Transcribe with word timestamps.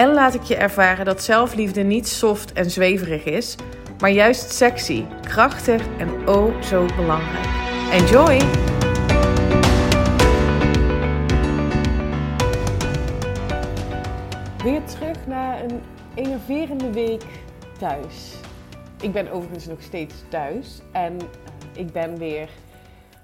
en 0.00 0.12
laat 0.12 0.34
ik 0.34 0.42
je 0.42 0.56
ervaren 0.56 1.04
dat 1.04 1.22
zelfliefde 1.22 1.82
niet 1.82 2.08
soft 2.08 2.52
en 2.52 2.70
zweverig 2.70 3.24
is, 3.24 3.56
maar 3.98 4.10
juist 4.10 4.52
sexy, 4.52 5.04
krachtig 5.20 5.86
en 5.98 6.28
oh 6.28 6.62
zo 6.62 6.86
belangrijk. 6.96 7.46
Enjoy! 7.92 8.38
Weer 14.62 14.84
terug 14.84 15.26
naar 15.26 15.64
een 15.64 15.80
enerverende 16.14 16.92
week 16.92 17.24
thuis. 17.78 18.34
Ik 19.00 19.12
ben 19.12 19.30
overigens 19.30 19.66
nog 19.66 19.82
steeds 19.82 20.14
thuis 20.28 20.80
en 20.92 21.18
ik 21.74 21.92
ben 21.92 22.18
weer 22.18 22.48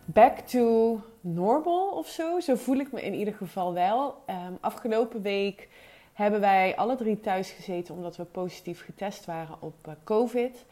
back 0.05 0.39
to 0.39 1.01
normal 1.21 1.89
of 1.89 2.09
zo. 2.09 2.41
Zo 2.41 2.55
voel 2.55 2.77
ik 2.77 2.93
me 2.93 3.03
in 3.03 3.15
ieder 3.15 3.35
geval 3.35 3.75
wel. 3.75 4.15
Um, 4.31 4.59
afgelopen 4.61 5.23
week 5.23 5.69
hebben 6.17 6.41
wij 6.41 6.77
alle 6.77 6.97
drie 6.97 7.21
thuis 7.21 7.51
gezeten 7.51 7.95
omdat 7.95 8.17
we 8.17 8.25
positief 8.25 8.85
getest 8.85 9.25
waren 9.25 9.57
op 9.61 9.87
uh, 9.87 9.95
COVID. 10.05 10.65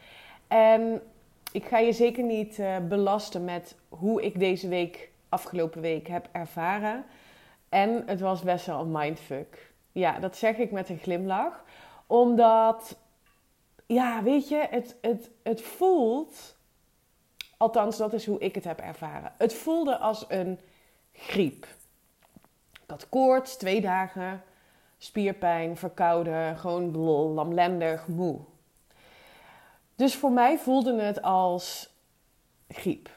En 0.49 1.03
ik 1.53 1.65
ga 1.65 1.79
je 1.79 1.93
zeker 1.93 2.25
niet 2.25 2.59
uh, 2.59 2.77
belasten 2.79 3.45
met 3.45 3.77
hoe 3.89 4.23
ik 4.23 4.39
deze 4.39 4.69
week, 4.69 5.11
afgelopen 5.29 5.81
week, 5.81 6.09
heb 6.09 6.29
ervaren. 6.33 7.05
En 7.69 8.03
het 8.07 8.21
was 8.21 8.43
best 8.43 8.67
wel 8.67 8.81
een 8.81 8.91
mindfuck. 8.91 9.73
Ja, 9.93 10.19
dat 10.19 10.37
zeg 10.37 10.57
ik 10.57 10.71
met 10.71 10.89
een 10.89 10.99
glimlach. 10.99 11.65
Omdat, 12.07 12.97
ja, 13.87 14.23
weet 14.23 14.49
je, 14.49 14.67
het, 14.71 14.97
het, 15.01 15.31
het 15.43 15.63
voelt, 15.63 16.57
althans 17.57 17.97
dat 17.97 18.13
is 18.13 18.27
hoe 18.27 18.41
ik 18.41 18.55
het 18.55 18.65
heb 18.65 18.79
ervaren. 18.79 19.33
Het 19.39 19.55
voelde 19.55 19.99
als 19.99 20.25
een 20.29 20.61
griep. 21.13 21.67
Ik 22.73 22.91
had 22.91 23.09
koorts, 23.09 23.57
twee 23.57 23.81
dagen 23.81 24.43
spierpijn, 25.05 25.77
verkouden, 25.77 26.57
gewoon 26.57 26.91
blol, 26.91 27.29
lamlendig, 27.29 28.07
moe. 28.07 28.39
Dus 29.95 30.17
voor 30.17 30.33
mij 30.33 30.59
voelde 30.59 31.01
het 31.03 31.23
als 31.23 31.95
griep. 32.69 33.11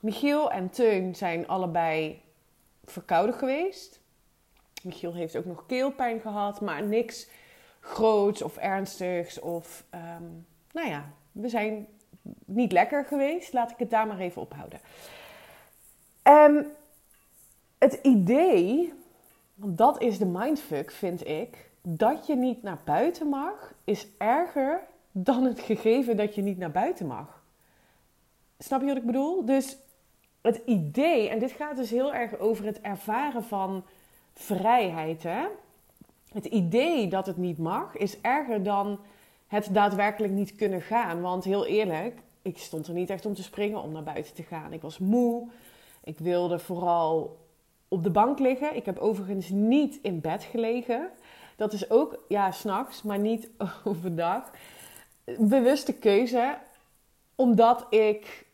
Michiel 0.00 0.50
en 0.50 0.70
Teun 0.70 1.14
zijn 1.14 1.48
allebei 1.48 2.22
verkouden 2.84 3.34
geweest. 3.34 4.00
Michiel 4.82 5.14
heeft 5.14 5.36
ook 5.36 5.44
nog 5.44 5.66
keelpijn 5.66 6.20
gehad, 6.20 6.60
maar 6.60 6.82
niks 6.82 7.28
groots 7.80 8.42
of 8.42 8.56
ernstigs. 8.56 9.40
Of, 9.40 9.84
um, 9.94 10.46
nou 10.72 10.88
ja, 10.88 11.12
we 11.32 11.48
zijn 11.48 11.88
niet 12.44 12.72
lekker 12.72 13.04
geweest. 13.04 13.52
Laat 13.52 13.70
ik 13.70 13.78
het 13.78 13.90
daar 13.90 14.06
maar 14.06 14.18
even 14.18 14.42
ophouden. 14.42 14.80
En 16.22 16.76
het 17.78 17.98
idee 18.02 18.92
want 19.62 19.78
dat 19.78 20.00
is 20.00 20.18
de 20.18 20.26
mindfuck, 20.26 20.90
vind 20.90 21.26
ik. 21.28 21.70
Dat 21.82 22.26
je 22.26 22.36
niet 22.36 22.62
naar 22.62 22.78
buiten 22.84 23.28
mag, 23.28 23.74
is 23.84 24.06
erger 24.18 24.80
dan 25.12 25.44
het 25.44 25.60
gegeven 25.60 26.16
dat 26.16 26.34
je 26.34 26.42
niet 26.42 26.58
naar 26.58 26.70
buiten 26.70 27.06
mag. 27.06 27.42
Snap 28.58 28.80
je 28.80 28.86
wat 28.86 28.96
ik 28.96 29.06
bedoel? 29.06 29.44
Dus 29.44 29.76
het 30.40 30.60
idee, 30.64 31.28
en 31.28 31.38
dit 31.38 31.50
gaat 31.50 31.76
dus 31.76 31.90
heel 31.90 32.14
erg 32.14 32.38
over 32.38 32.64
het 32.64 32.80
ervaren 32.80 33.44
van 33.44 33.84
vrijheid. 34.34 35.22
Hè? 35.22 35.46
Het 36.32 36.44
idee 36.44 37.08
dat 37.08 37.26
het 37.26 37.36
niet 37.36 37.58
mag, 37.58 37.96
is 37.96 38.20
erger 38.20 38.62
dan 38.62 38.98
het 39.46 39.68
daadwerkelijk 39.72 40.32
niet 40.32 40.54
kunnen 40.54 40.82
gaan. 40.82 41.20
Want 41.20 41.44
heel 41.44 41.66
eerlijk, 41.66 42.20
ik 42.42 42.58
stond 42.58 42.86
er 42.86 42.94
niet 42.94 43.10
echt 43.10 43.26
om 43.26 43.34
te 43.34 43.42
springen 43.42 43.82
om 43.82 43.92
naar 43.92 44.02
buiten 44.02 44.34
te 44.34 44.42
gaan. 44.42 44.72
Ik 44.72 44.82
was 44.82 44.98
moe. 44.98 45.48
Ik 46.04 46.18
wilde 46.18 46.58
vooral 46.58 47.36
op 47.92 48.02
de 48.02 48.10
bank 48.10 48.38
liggen. 48.38 48.76
Ik 48.76 48.86
heb 48.86 48.98
overigens 48.98 49.48
niet 49.48 49.98
in 50.02 50.20
bed 50.20 50.42
gelegen. 50.42 51.10
Dat 51.56 51.72
is 51.72 51.90
ook, 51.90 52.24
ja, 52.28 52.50
s'nachts, 52.50 53.02
maar 53.02 53.18
niet 53.18 53.50
overdag. 53.84 54.50
Bewuste 55.38 55.92
keuze, 55.92 56.58
omdat 57.34 57.86
ik 57.90 58.46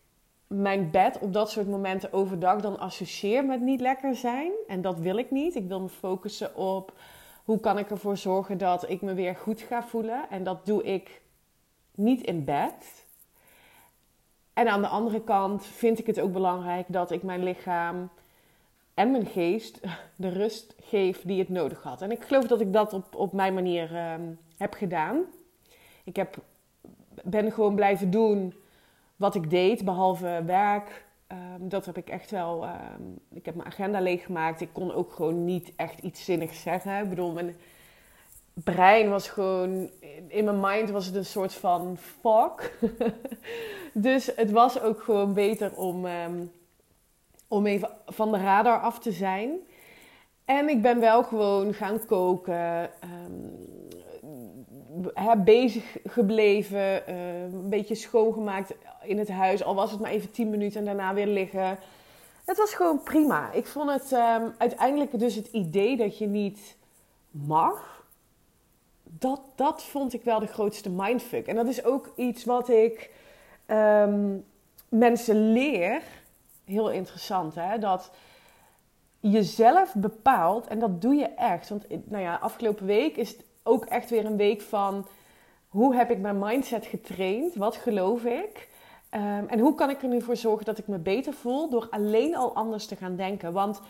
mijn 0.46 0.90
bed 0.90 1.18
op 1.18 1.32
dat 1.32 1.50
soort 1.50 1.68
momenten 1.68 2.12
overdag 2.12 2.60
dan 2.60 2.78
associeer 2.78 3.44
met 3.44 3.60
niet 3.60 3.80
lekker 3.80 4.14
zijn. 4.14 4.52
En 4.66 4.80
dat 4.80 4.98
wil 4.98 5.16
ik 5.16 5.30
niet. 5.30 5.54
Ik 5.54 5.68
wil 5.68 5.80
me 5.80 5.88
focussen 5.88 6.56
op 6.56 6.92
hoe 7.44 7.60
kan 7.60 7.78
ik 7.78 7.90
ervoor 7.90 8.16
zorgen 8.16 8.58
dat 8.58 8.88
ik 8.90 9.02
me 9.02 9.14
weer 9.14 9.36
goed 9.36 9.60
ga 9.60 9.82
voelen. 9.82 10.30
En 10.30 10.44
dat 10.44 10.66
doe 10.66 10.82
ik 10.82 11.20
niet 11.94 12.20
in 12.20 12.44
bed. 12.44 13.06
En 14.52 14.68
aan 14.68 14.82
de 14.82 14.88
andere 14.88 15.20
kant 15.20 15.66
vind 15.66 15.98
ik 15.98 16.06
het 16.06 16.20
ook 16.20 16.32
belangrijk 16.32 16.86
dat 16.88 17.10
ik 17.10 17.22
mijn 17.22 17.42
lichaam 17.42 18.10
en 18.98 19.10
mijn 19.10 19.26
geest 19.26 19.80
de 20.16 20.28
rust 20.28 20.74
geef 20.80 21.22
die 21.22 21.38
het 21.38 21.48
nodig 21.48 21.82
had. 21.82 22.02
En 22.02 22.10
ik 22.10 22.22
geloof 22.22 22.46
dat 22.46 22.60
ik 22.60 22.72
dat 22.72 22.92
op, 22.92 23.14
op 23.14 23.32
mijn 23.32 23.54
manier 23.54 23.96
ehm, 23.96 24.22
heb 24.56 24.74
gedaan. 24.74 25.24
Ik 26.04 26.16
heb, 26.16 26.36
ben 27.24 27.52
gewoon 27.52 27.74
blijven 27.74 28.10
doen 28.10 28.54
wat 29.16 29.34
ik 29.34 29.50
deed, 29.50 29.84
behalve 29.84 30.42
werk. 30.46 31.06
Um, 31.32 31.68
dat 31.68 31.86
heb 31.86 31.96
ik 31.96 32.08
echt 32.08 32.30
wel. 32.30 32.64
Um, 32.64 33.18
ik 33.32 33.44
heb 33.44 33.54
mijn 33.54 33.68
agenda 33.68 34.00
leeggemaakt. 34.00 34.60
Ik 34.60 34.72
kon 34.72 34.92
ook 34.94 35.12
gewoon 35.12 35.44
niet 35.44 35.72
echt 35.76 35.98
iets 35.98 36.24
zinnigs 36.24 36.62
zeggen. 36.62 37.02
Ik 37.02 37.08
bedoel, 37.08 37.32
mijn 37.32 37.56
brein 38.54 39.08
was 39.08 39.28
gewoon. 39.28 39.90
In 40.26 40.44
mijn 40.44 40.60
mind 40.60 40.90
was 40.90 41.06
het 41.06 41.14
een 41.14 41.24
soort 41.24 41.54
van 41.54 41.96
fuck. 41.98 42.78
dus 43.92 44.30
het 44.36 44.50
was 44.50 44.80
ook 44.80 45.02
gewoon 45.02 45.34
beter 45.34 45.76
om 45.76 46.06
om 47.48 47.66
even 47.66 47.90
van 48.06 48.32
de 48.32 48.38
radar 48.38 48.80
af 48.80 48.98
te 48.98 49.12
zijn. 49.12 49.50
En 50.44 50.68
ik 50.68 50.82
ben 50.82 51.00
wel 51.00 51.22
gewoon 51.22 51.74
gaan 51.74 52.06
koken, 52.06 52.90
um, 53.04 53.66
bezig 55.44 55.96
gebleven, 56.04 57.02
uh, 57.08 57.42
een 57.42 57.68
beetje 57.68 57.94
schoongemaakt 57.94 58.74
in 59.02 59.18
het 59.18 59.28
huis. 59.28 59.62
Al 59.62 59.74
was 59.74 59.90
het 59.90 60.00
maar 60.00 60.10
even 60.10 60.30
10 60.30 60.50
minuten 60.50 60.80
en 60.80 60.84
daarna 60.84 61.14
weer 61.14 61.26
liggen. 61.26 61.78
Het 62.44 62.56
was 62.56 62.74
gewoon 62.74 63.02
prima. 63.02 63.52
Ik 63.52 63.66
vond 63.66 63.90
het 63.90 64.12
um, 64.12 64.54
uiteindelijk 64.58 65.18
dus 65.18 65.34
het 65.34 65.46
idee 65.46 65.96
dat 65.96 66.18
je 66.18 66.26
niet 66.26 66.76
mag. 67.30 68.04
Dat, 69.02 69.40
dat 69.54 69.82
vond 69.82 70.14
ik 70.14 70.22
wel 70.22 70.40
de 70.40 70.46
grootste 70.46 70.90
mindfuck. 70.90 71.46
En 71.46 71.56
dat 71.56 71.66
is 71.66 71.84
ook 71.84 72.12
iets 72.16 72.44
wat 72.44 72.68
ik 72.68 73.10
mensen 74.88 75.52
leer 75.52 76.02
heel 76.68 76.90
interessant, 76.90 77.54
hè? 77.54 77.78
Dat 77.78 78.10
je 79.20 79.42
zelf 79.42 79.94
bepaalt, 79.94 80.66
en 80.66 80.78
dat 80.78 81.00
doe 81.00 81.14
je 81.14 81.26
echt. 81.26 81.68
Want 81.68 81.86
nou 81.88 82.22
ja, 82.22 82.34
afgelopen 82.34 82.86
week 82.86 83.16
is 83.16 83.30
het 83.30 83.44
ook 83.62 83.84
echt 83.84 84.10
weer 84.10 84.24
een 84.24 84.36
week 84.36 84.60
van 84.60 85.06
hoe 85.68 85.94
heb 85.94 86.10
ik 86.10 86.18
mijn 86.18 86.38
mindset 86.38 86.86
getraind? 86.86 87.54
Wat 87.54 87.76
geloof 87.76 88.24
ik? 88.24 88.68
Um, 89.10 89.48
en 89.48 89.58
hoe 89.58 89.74
kan 89.74 89.90
ik 89.90 90.02
er 90.02 90.08
nu 90.08 90.22
voor 90.22 90.36
zorgen 90.36 90.64
dat 90.64 90.78
ik 90.78 90.86
me 90.86 90.98
beter 90.98 91.32
voel 91.32 91.70
door 91.70 91.86
alleen 91.90 92.36
al 92.36 92.54
anders 92.54 92.86
te 92.86 92.96
gaan 92.96 93.16
denken? 93.16 93.52
Want 93.52 93.80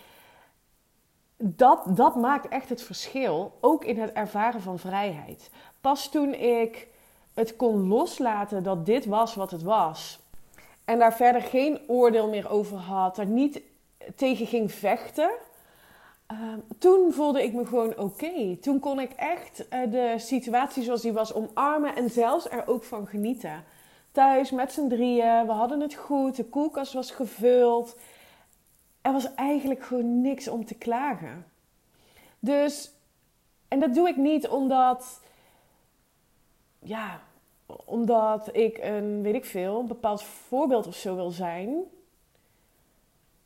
dat, 1.36 1.82
dat 1.88 2.14
maakt 2.14 2.48
echt 2.48 2.68
het 2.68 2.82
verschil, 2.82 3.58
ook 3.60 3.84
in 3.84 4.00
het 4.00 4.12
ervaren 4.12 4.60
van 4.60 4.78
vrijheid. 4.78 5.50
Pas 5.80 6.08
toen 6.08 6.34
ik 6.34 6.88
het 7.34 7.56
kon 7.56 7.88
loslaten 7.88 8.62
dat 8.62 8.86
dit 8.86 9.06
was 9.06 9.34
wat 9.34 9.50
het 9.50 9.62
was, 9.62 10.20
en 10.88 10.98
daar 10.98 11.14
verder 11.14 11.42
geen 11.42 11.80
oordeel 11.86 12.28
meer 12.28 12.50
over 12.50 12.76
had, 12.76 13.18
er 13.18 13.26
niet 13.26 13.60
tegen 14.16 14.46
ging 14.46 14.72
vechten. 14.72 15.30
Ehm, 16.26 16.58
toen 16.78 17.12
voelde 17.12 17.42
ik 17.42 17.52
me 17.52 17.66
gewoon 17.66 17.96
oké. 17.96 18.56
Toen 18.56 18.78
kon 18.78 19.00
ik 19.00 19.12
echt 19.12 19.66
uh, 19.70 19.90
de 19.90 20.14
situatie 20.16 20.82
zoals 20.82 21.02
die 21.02 21.12
was 21.12 21.32
omarmen 21.32 21.96
en 21.96 22.10
zelfs 22.10 22.50
er 22.50 22.68
ook 22.68 22.84
van 22.84 23.06
genieten. 23.06 23.64
Thuis 24.12 24.50
met 24.50 24.72
z'n 24.72 24.88
drieën, 24.88 25.46
we 25.46 25.52
hadden 25.52 25.80
het 25.80 25.94
goed, 25.94 26.36
de 26.36 26.44
koelkast 26.44 26.92
was 26.92 27.10
gevuld. 27.10 27.96
Er 29.00 29.12
was 29.12 29.34
eigenlijk 29.34 29.82
gewoon 29.82 30.20
niks 30.20 30.48
om 30.48 30.64
te 30.64 30.74
klagen. 30.74 31.46
Dus, 32.38 32.90
en 33.68 33.80
dat 33.80 33.94
doe 33.94 34.08
ik 34.08 34.16
niet 34.16 34.48
omdat, 34.48 35.20
ja, 36.78 37.20
omdat 37.84 38.56
ik 38.56 38.78
een, 38.78 39.22
weet 39.22 39.34
ik 39.34 39.44
veel, 39.44 39.80
een 39.80 39.86
bepaald 39.86 40.22
voorbeeld 40.22 40.86
of 40.86 40.94
zo 40.94 41.14
wil 41.14 41.30
zijn. 41.30 41.82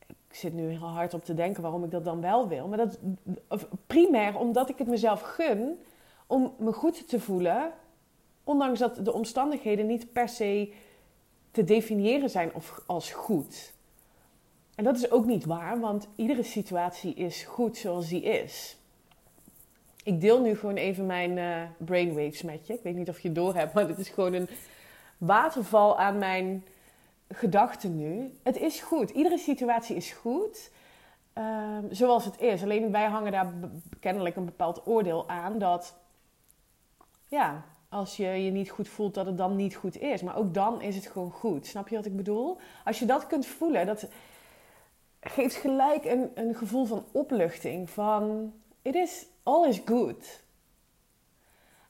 Ik 0.07 0.35
zit 0.39 0.53
nu 0.53 0.69
heel 0.69 0.87
hard 0.87 1.13
op 1.13 1.25
te 1.25 1.33
denken 1.33 1.61
waarom 1.61 1.83
ik 1.83 1.91
dat 1.91 2.03
dan 2.03 2.21
wel 2.21 2.47
wil. 2.47 2.67
Maar 2.67 2.77
dat 2.77 2.99
primair 3.87 4.37
omdat 4.37 4.69
ik 4.69 4.77
het 4.77 4.87
mezelf 4.87 5.21
gun 5.21 5.79
om 6.27 6.53
me 6.57 6.73
goed 6.73 7.07
te 7.07 7.19
voelen 7.19 7.73
Ondanks 8.43 8.79
dat 8.79 9.05
de 9.05 9.13
omstandigheden 9.13 9.85
niet 9.85 10.13
per 10.13 10.29
se 10.29 10.73
te 11.51 11.63
definiëren 11.63 12.29
zijn 12.29 12.53
of 12.53 12.81
als 12.85 13.11
goed. 13.11 13.73
En 14.75 14.83
dat 14.83 14.95
is 14.95 15.11
ook 15.11 15.25
niet 15.25 15.45
waar, 15.45 15.79
want 15.79 16.07
iedere 16.15 16.43
situatie 16.43 17.13
is 17.13 17.43
goed 17.43 17.77
zoals 17.77 18.07
die 18.07 18.21
is. 18.21 18.77
Ik 20.03 20.21
deel 20.21 20.41
nu 20.41 20.55
gewoon 20.55 20.75
even 20.75 21.05
mijn 21.05 21.37
uh, 21.37 21.61
brainwaves 21.77 22.41
met 22.41 22.67
je. 22.67 22.73
Ik 22.73 22.83
weet 22.83 22.95
niet 22.95 23.09
of 23.09 23.19
je 23.19 23.27
het 23.27 23.37
door 23.37 23.55
hebt, 23.55 23.73
maar 23.73 23.87
dit 23.87 23.97
is 23.97 24.09
gewoon 24.09 24.33
een 24.33 24.49
waterval 25.17 25.99
aan 25.99 26.17
mijn 26.17 26.65
gedachten 27.27 27.97
nu. 27.97 28.33
Het 28.43 28.57
is 28.57 28.81
goed. 28.81 29.09
Iedere 29.09 29.37
situatie 29.37 29.95
is 29.95 30.11
goed. 30.11 30.71
Ehm, 31.33 31.83
zoals 31.89 32.25
het 32.25 32.41
is. 32.41 32.63
Alleen 32.63 32.91
wij 32.91 33.05
hangen 33.05 33.31
daar 33.31 33.53
kennelijk 33.99 34.35
een 34.35 34.45
bepaald 34.45 34.87
oordeel 34.87 35.29
aan 35.29 35.59
dat, 35.59 35.95
ja, 37.27 37.63
als 37.89 38.17
je 38.17 38.25
je 38.27 38.51
niet 38.51 38.69
goed 38.69 38.87
voelt, 38.87 39.13
dat 39.13 39.25
het 39.25 39.37
dan 39.37 39.55
niet 39.55 39.75
goed 39.75 39.99
is. 39.99 40.21
Maar 40.21 40.37
ook 40.37 40.53
dan 40.53 40.81
is 40.81 40.95
het 40.95 41.07
gewoon 41.07 41.31
goed. 41.31 41.67
Snap 41.67 41.87
je 41.87 41.95
wat 41.95 42.05
ik 42.05 42.15
bedoel? 42.15 42.57
Als 42.85 42.99
je 42.99 43.05
dat 43.05 43.27
kunt 43.27 43.45
voelen, 43.45 43.85
dat 43.85 44.07
geeft 45.19 45.55
gelijk 45.55 46.05
een, 46.05 46.31
een 46.33 46.55
gevoel 46.55 46.85
van 46.85 47.05
opluchting. 47.11 47.89
Van, 47.89 48.53
it 48.81 48.95
is, 48.95 49.25
all 49.43 49.67
is 49.67 49.81
good. 49.85 50.43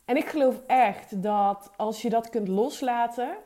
En 0.06 0.18
ik 0.18 0.26
geloof 0.26 0.62
echt 0.68 1.24
dat 1.24 1.72
als 1.76 2.02
je 2.02 2.10
dat 2.10 2.30
kunt 2.30 2.48
loslaten, 2.48 3.38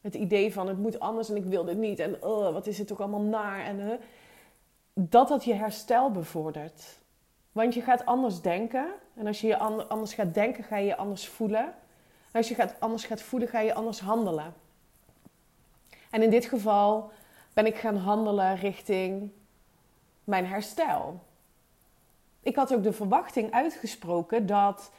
het 0.00 0.14
idee 0.14 0.52
van 0.52 0.68
het 0.68 0.78
moet 0.78 1.00
anders 1.00 1.28
en 1.28 1.36
ik 1.36 1.44
wil 1.44 1.64
dit 1.64 1.76
niet 1.76 1.98
en 1.98 2.22
oh, 2.22 2.52
wat 2.52 2.66
is 2.66 2.78
het 2.78 2.92
ook 2.92 3.00
allemaal 3.00 3.20
naar 3.20 3.64
en 3.64 3.78
uh, 3.78 3.92
dat 4.94 5.28
dat 5.28 5.44
je 5.44 5.54
herstel 5.54 6.10
bevordert. 6.10 7.00
Want 7.52 7.74
je 7.74 7.82
gaat 7.82 8.06
anders 8.06 8.40
denken 8.40 8.86
en 9.14 9.26
als 9.26 9.40
je 9.40 9.46
je 9.46 9.56
anders 9.58 10.14
gaat 10.14 10.34
denken, 10.34 10.64
ga 10.64 10.76
je 10.76 10.86
je 10.86 10.96
anders 10.96 11.28
voelen. 11.28 11.64
En 12.32 12.38
als 12.38 12.48
je 12.48 12.54
gaat, 12.54 12.74
anders 12.78 13.04
gaat 13.04 13.22
voelen, 13.22 13.48
ga 13.48 13.60
je 13.60 13.74
anders 13.74 14.00
handelen. 14.00 14.54
En 16.10 16.22
in 16.22 16.30
dit 16.30 16.44
geval 16.44 17.10
ben 17.52 17.66
ik 17.66 17.76
gaan 17.76 17.96
handelen 17.96 18.56
richting 18.56 19.30
mijn 20.24 20.46
herstel. 20.46 21.20
Ik 22.42 22.56
had 22.56 22.74
ook 22.74 22.82
de 22.82 22.92
verwachting 22.92 23.50
uitgesproken 23.50 24.46
dat 24.46 24.90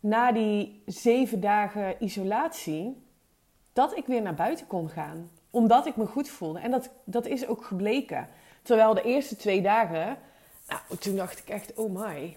na 0.00 0.32
die 0.32 0.82
zeven 0.86 1.40
dagen 1.40 2.04
isolatie, 2.04 3.04
dat 3.72 3.96
ik 3.96 4.06
weer 4.06 4.22
naar 4.22 4.34
buiten 4.34 4.66
kon 4.66 4.88
gaan. 4.88 5.30
Omdat 5.50 5.86
ik 5.86 5.96
me 5.96 6.06
goed 6.06 6.28
voelde. 6.28 6.58
En 6.58 6.70
dat, 6.70 6.90
dat 7.04 7.26
is 7.26 7.46
ook 7.46 7.64
gebleken. 7.64 8.28
Terwijl 8.62 8.94
de 8.94 9.02
eerste 9.02 9.36
twee 9.36 9.62
dagen, 9.62 10.18
nou, 10.68 10.98
toen 10.98 11.16
dacht 11.16 11.38
ik 11.38 11.48
echt, 11.48 11.74
oh 11.74 12.00
my. 12.00 12.36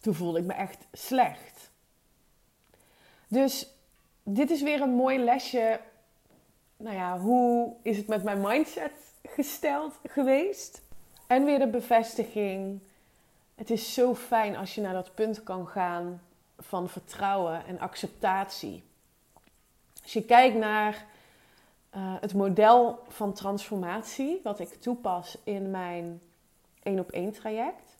Toen 0.00 0.14
voelde 0.14 0.38
ik 0.38 0.44
me 0.44 0.52
echt 0.52 0.86
slecht. 0.92 1.70
Dus 3.28 3.68
dit 4.22 4.50
is 4.50 4.62
weer 4.62 4.80
een 4.80 4.94
mooi 4.94 5.18
lesje. 5.18 5.80
Nou 6.76 6.96
ja, 6.96 7.18
hoe 7.18 7.74
is 7.82 7.96
het 7.96 8.06
met 8.06 8.22
mijn 8.22 8.40
mindset 8.40 8.92
gesteld 9.22 9.94
geweest? 10.08 10.82
En 11.26 11.44
weer 11.44 11.58
de 11.58 11.68
bevestiging. 11.68 12.80
Het 13.58 13.70
is 13.70 13.94
zo 13.94 14.14
fijn 14.14 14.56
als 14.56 14.74
je 14.74 14.80
naar 14.80 14.92
dat 14.92 15.14
punt 15.14 15.42
kan 15.42 15.66
gaan 15.66 16.22
van 16.58 16.88
vertrouwen 16.88 17.66
en 17.66 17.78
acceptatie. 17.78 18.82
Als 20.02 20.12
je 20.12 20.24
kijkt 20.24 20.56
naar 20.56 21.06
uh, 21.96 22.14
het 22.20 22.34
model 22.34 22.98
van 23.08 23.32
transformatie, 23.32 24.40
wat 24.42 24.60
ik 24.60 24.68
toepas 24.68 25.38
in 25.44 25.70
mijn 25.70 26.20
één 26.82 26.98
op 26.98 27.10
één 27.10 27.32
traject, 27.32 27.96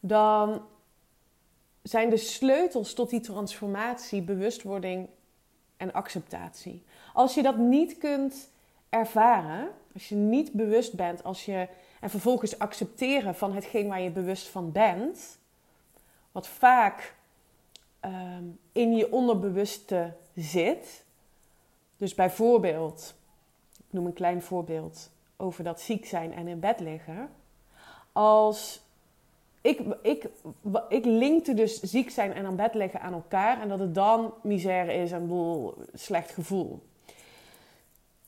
dan 0.00 0.62
zijn 1.82 2.10
de 2.10 2.16
sleutels 2.16 2.94
tot 2.94 3.10
die 3.10 3.20
transformatie 3.20 4.22
bewustwording 4.22 5.08
en 5.76 5.92
acceptatie. 5.92 6.84
Als 7.12 7.34
je 7.34 7.42
dat 7.42 7.56
niet 7.56 7.98
kunt 7.98 8.50
ervaren, 8.88 9.68
als 9.94 10.08
je 10.08 10.14
niet 10.14 10.52
bewust 10.52 10.94
bent, 10.94 11.24
als 11.24 11.44
je 11.44 11.68
en 12.02 12.10
vervolgens 12.10 12.58
accepteren 12.58 13.34
van 13.34 13.52
hetgeen 13.52 13.88
waar 13.88 14.00
je 14.00 14.10
bewust 14.10 14.48
van 14.48 14.72
bent, 14.72 15.38
wat 16.32 16.48
vaak 16.48 17.14
Ehm, 18.02 18.44
in 18.72 18.96
je 18.96 19.12
onderbewuste 19.12 20.12
zit. 20.34 21.04
Dus 21.96 22.14
bijvoorbeeld, 22.14 23.14
ik 23.76 23.84
noem 23.90 24.06
een 24.06 24.12
klein 24.12 24.42
voorbeeld 24.42 25.10
over 25.36 25.64
dat 25.64 25.80
ziek 25.80 26.06
zijn 26.06 26.32
en 26.34 26.48
in 26.48 26.60
bed 26.60 26.80
liggen. 26.80 27.30
Als 28.12 28.82
ik, 29.60 29.80
ik, 30.02 30.28
ik 30.88 31.04
linkte 31.04 31.54
dus 31.54 31.80
ziek 31.80 32.10
zijn 32.10 32.32
en 32.32 32.46
aan 32.46 32.56
bed 32.56 32.74
liggen 32.74 33.00
aan 33.00 33.12
elkaar 33.12 33.60
en 33.60 33.68
dat 33.68 33.78
het 33.78 33.94
dan 33.94 34.34
misère 34.42 34.92
is 34.92 35.12
en 35.12 35.26
boel, 35.26 35.74
slecht 35.94 36.30
gevoel. 36.30 36.82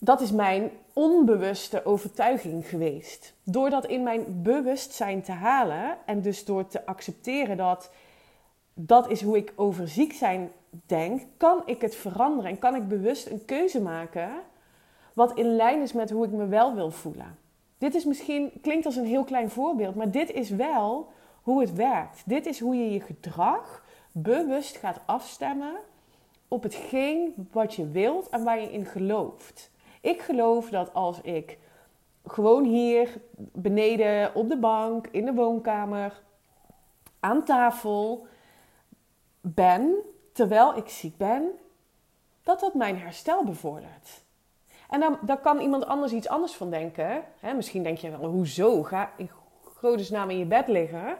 Dat 0.05 0.21
is 0.21 0.33
mijn 0.33 0.71
onbewuste 0.93 1.85
overtuiging 1.85 2.69
geweest. 2.69 3.35
Door 3.45 3.71
dat 3.71 3.87
in 3.87 4.03
mijn 4.03 4.43
bewustzijn 4.43 5.23
te 5.23 5.33
halen 5.33 5.97
en 6.07 6.23
dus 6.23 6.45
door 6.45 6.67
te 6.67 6.87
accepteren 6.87 7.57
dat 7.57 7.91
dat 8.75 9.11
is 9.11 9.23
hoe 9.23 9.37
ik 9.37 9.53
over 9.57 9.89
ziek 9.89 10.13
zijn 10.13 10.51
denk, 10.87 11.23
kan 11.37 11.63
ik 11.67 11.81
het 11.81 11.95
veranderen 11.95 12.51
en 12.51 12.59
kan 12.59 12.75
ik 12.75 12.89
bewust 12.89 13.27
een 13.27 13.45
keuze 13.45 13.81
maken 13.81 14.31
wat 15.13 15.39
in 15.39 15.57
lijn 15.57 15.83
is 15.83 15.93
met 15.93 16.11
hoe 16.11 16.25
ik 16.25 16.33
me 16.33 16.47
wel 16.47 16.75
wil 16.75 16.91
voelen. 16.91 17.39
Dit 17.79 17.95
is 17.95 18.05
misschien, 18.05 18.53
klinkt 18.63 18.87
als 18.87 18.97
een 18.97 19.07
heel 19.07 19.25
klein 19.25 19.51
voorbeeld, 19.51 19.95
maar 19.95 20.11
dit 20.11 20.31
is 20.31 20.51
wel 20.51 21.09
hoe 21.43 21.61
het 21.61 21.73
werkt. 21.73 22.23
Dit 22.27 22.47
is 22.47 22.61
hoe 22.61 22.77
je 22.77 22.91
je 22.91 23.01
gedrag 23.01 23.85
bewust 24.13 24.77
gaat 24.77 25.01
afstemmen 25.07 25.75
op 26.49 26.63
hetgeen 26.63 27.49
wat 27.53 27.75
je 27.75 27.91
wilt 27.91 28.29
en 28.29 28.45
waar 28.45 28.61
je 28.61 28.73
in 28.73 28.85
gelooft. 28.85 29.73
Ik 30.05 30.21
geloof 30.21 30.69
dat 30.69 30.95
als 30.95 31.21
ik 31.21 31.59
gewoon 32.27 32.65
hier 32.65 33.21
beneden 33.37 34.35
op 34.35 34.49
de 34.49 34.59
bank, 34.59 35.07
in 35.11 35.25
de 35.25 35.33
woonkamer, 35.33 36.23
aan 37.21 37.45
tafel, 37.45 38.27
ben 39.41 39.95
terwijl 40.33 40.77
ik 40.77 40.89
ziek 40.89 41.17
ben, 41.17 41.51
dat 42.43 42.61
dat 42.61 42.75
mijn 42.75 42.99
herstel 42.99 43.45
bevordert. 43.45 44.23
En 44.91 45.01
dan, 45.01 45.19
dan 45.21 45.41
kan 45.41 45.61
iemand 45.61 45.87
anders 45.87 46.13
iets 46.13 46.29
anders 46.29 46.53
van 46.53 46.71
denken. 46.71 47.25
Misschien 47.57 47.83
denk 47.83 47.99
je 47.99 48.11
wel, 48.11 48.31
hoezo? 48.31 48.83
Ga 48.83 49.11
in 49.17 49.31
naam 50.11 50.31
in 50.31 50.39
je 50.39 50.47
bed 50.47 50.69
liggen. 50.69 51.17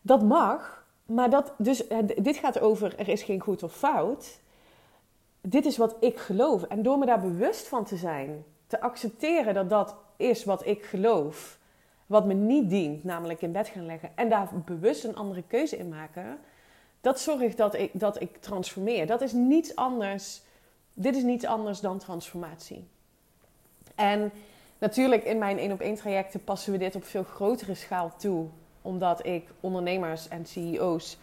Dat 0.00 0.22
mag, 0.22 0.84
maar 1.06 1.30
dat, 1.30 1.52
dus, 1.56 1.84
dit 2.16 2.36
gaat 2.36 2.60
over 2.60 2.98
er 2.98 3.08
is 3.08 3.22
geen 3.22 3.40
goed 3.40 3.62
of 3.62 3.72
fout. 3.72 4.40
Dit 5.40 5.66
is 5.66 5.76
wat 5.76 5.96
ik 6.00 6.18
geloof. 6.18 6.62
En 6.62 6.82
door 6.82 6.98
me 6.98 7.06
daar 7.06 7.20
bewust 7.20 7.68
van 7.68 7.84
te 7.84 7.96
zijn, 7.96 8.44
te 8.66 8.80
accepteren 8.80 9.54
dat 9.54 9.70
dat 9.70 9.96
is 10.16 10.44
wat 10.44 10.66
ik 10.66 10.84
geloof, 10.84 11.58
wat 12.06 12.26
me 12.26 12.34
niet 12.34 12.70
dient, 12.70 13.04
namelijk 13.04 13.42
in 13.42 13.52
bed 13.52 13.68
gaan 13.68 13.86
leggen, 13.86 14.10
en 14.14 14.28
daar 14.28 14.48
bewust 14.64 15.04
een 15.04 15.16
andere 15.16 15.42
keuze 15.42 15.76
in 15.76 15.88
maken, 15.88 16.38
dat 17.00 17.20
zorgt 17.20 17.56
dat 17.56 17.74
ik, 17.74 17.90
dat 17.92 18.20
ik 18.20 18.36
transformeer. 18.36 19.06
Dat 19.06 19.20
is 19.20 19.32
niets 19.32 19.76
anders. 19.76 20.42
Dit 20.94 21.16
is 21.16 21.22
niets 21.22 21.44
anders 21.44 21.80
dan 21.80 21.98
transformatie. 21.98 22.88
En 23.94 24.32
natuurlijk 24.78 25.24
in 25.24 25.38
mijn 25.38 25.58
één 25.58 25.72
op 25.72 25.80
één 25.80 25.94
trajecten 25.94 26.44
passen 26.44 26.72
we 26.72 26.78
dit 26.78 26.94
op 26.94 27.04
veel 27.04 27.22
grotere 27.22 27.74
schaal 27.74 28.12
toe. 28.16 28.46
Omdat 28.82 29.26
ik 29.26 29.48
ondernemers 29.60 30.28
en 30.28 30.46
CEO's 30.46 31.18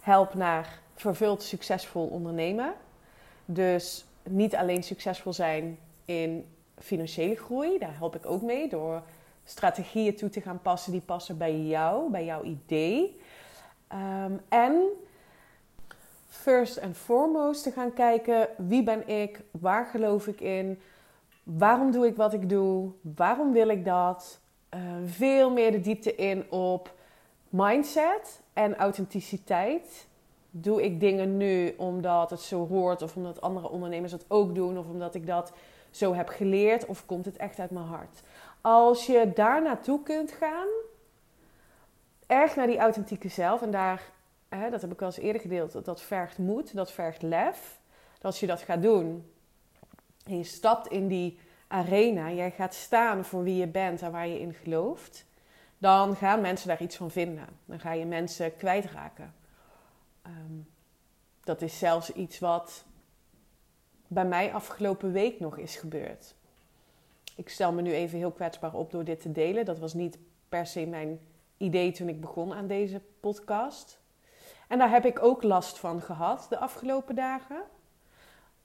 help 0.00 0.34
naar 0.34 0.80
vervuld 0.94 1.42
succesvol 1.42 2.06
ondernemen. 2.06 2.74
Dus 3.46 4.04
niet 4.22 4.56
alleen 4.56 4.82
succesvol 4.82 5.32
zijn 5.32 5.78
in 6.04 6.46
financiële 6.78 7.36
groei, 7.36 7.78
daar 7.78 7.96
help 7.96 8.14
ik 8.14 8.26
ook 8.26 8.42
mee 8.42 8.68
door 8.68 9.02
strategieën 9.44 10.16
toe 10.16 10.28
te 10.28 10.40
gaan 10.40 10.62
passen 10.62 10.92
die 10.92 11.00
passen 11.00 11.38
bij 11.38 11.60
jou, 11.60 12.10
bij 12.10 12.24
jouw 12.24 12.42
idee. 12.42 13.20
Ehm, 13.88 14.32
en 14.48 14.82
first 16.28 16.80
and 16.80 16.96
foremost 16.96 17.62
te 17.62 17.70
gaan 17.70 17.92
kijken 17.92 18.48
wie 18.56 18.82
ben 18.82 19.08
ik, 19.08 19.40
waar 19.50 19.86
geloof 19.86 20.26
ik 20.26 20.40
in, 20.40 20.80
waarom 21.42 21.90
doe 21.90 22.06
ik 22.06 22.16
wat 22.16 22.32
ik 22.32 22.48
doe, 22.48 22.90
waarom 23.00 23.52
wil 23.52 23.68
ik 23.68 23.84
dat. 23.84 24.40
Uh, 24.74 24.80
veel 25.04 25.50
meer 25.50 25.72
de 25.72 25.80
diepte 25.80 26.14
in 26.14 26.50
op 26.50 26.94
mindset 27.48 28.40
en 28.52 28.76
authenticiteit. 28.76 30.06
Doe 30.60 30.84
ik 30.84 31.00
dingen 31.00 31.36
nu 31.36 31.74
omdat 31.76 32.30
het 32.30 32.40
zo 32.40 32.66
hoort 32.66 33.02
of 33.02 33.16
omdat 33.16 33.40
andere 33.40 33.68
ondernemers 33.68 34.12
dat 34.12 34.24
ook 34.28 34.54
doen 34.54 34.78
of 34.78 34.86
omdat 34.86 35.14
ik 35.14 35.26
dat 35.26 35.52
zo 35.90 36.14
heb 36.14 36.28
geleerd 36.28 36.86
of 36.86 37.06
komt 37.06 37.24
het 37.24 37.36
echt 37.36 37.58
uit 37.58 37.70
mijn 37.70 37.86
hart? 37.86 38.22
Als 38.60 39.06
je 39.06 39.30
daar 39.34 39.62
naartoe 39.62 40.02
kunt 40.02 40.32
gaan, 40.32 40.68
erg 42.26 42.56
naar 42.56 42.66
die 42.66 42.78
authentieke 42.78 43.28
zelf 43.28 43.62
en 43.62 43.70
daar 43.70 44.14
hè, 44.48 44.70
dat 44.70 44.80
heb 44.80 44.92
ik 44.92 45.00
al 45.00 45.06
eens 45.06 45.18
eerder 45.18 45.40
gedeeld, 45.40 45.84
dat, 45.84 46.02
vergt 46.02 46.38
moed, 46.38 46.74
dat 46.74 46.92
vergt 46.92 47.22
lef. 47.22 47.80
Dat 48.14 48.24
als 48.24 48.40
je 48.40 48.46
dat 48.46 48.62
gaat 48.62 48.82
doen 48.82 49.30
en 50.24 50.36
je 50.36 50.44
stapt 50.44 50.86
in 50.86 51.08
die 51.08 51.38
arena, 51.68 52.30
jij 52.30 52.50
gaat 52.50 52.74
staan 52.74 53.24
voor 53.24 53.42
wie 53.42 53.56
je 53.56 53.66
bent 53.66 54.02
en 54.02 54.12
waar 54.12 54.28
je 54.28 54.40
in 54.40 54.54
gelooft, 54.54 55.24
dan 55.78 56.16
gaan 56.16 56.40
mensen 56.40 56.68
daar 56.68 56.82
iets 56.82 56.96
van 56.96 57.10
vinden. 57.10 57.48
Dan 57.64 57.80
ga 57.80 57.92
je 57.92 58.04
mensen 58.04 58.56
kwijtraken. 58.56 59.34
Um, 60.26 60.66
dat 61.44 61.62
is 61.62 61.78
zelfs 61.78 62.12
iets 62.12 62.38
wat 62.38 62.84
bij 64.06 64.24
mij 64.24 64.52
afgelopen 64.52 65.12
week 65.12 65.40
nog 65.40 65.56
is 65.56 65.76
gebeurd. 65.76 66.34
Ik 67.36 67.48
stel 67.48 67.72
me 67.72 67.82
nu 67.82 67.92
even 67.92 68.18
heel 68.18 68.32
kwetsbaar 68.32 68.74
op 68.74 68.90
door 68.90 69.04
dit 69.04 69.20
te 69.20 69.32
delen. 69.32 69.64
Dat 69.64 69.78
was 69.78 69.94
niet 69.94 70.18
per 70.48 70.66
se 70.66 70.86
mijn 70.86 71.20
idee 71.56 71.92
toen 71.92 72.08
ik 72.08 72.20
begon 72.20 72.54
aan 72.54 72.66
deze 72.66 73.00
podcast. 73.20 74.00
En 74.68 74.78
daar 74.78 74.90
heb 74.90 75.04
ik 75.04 75.22
ook 75.22 75.42
last 75.42 75.78
van 75.78 76.02
gehad 76.02 76.46
de 76.48 76.58
afgelopen 76.58 77.14
dagen. 77.14 77.62